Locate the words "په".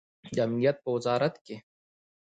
0.83-0.89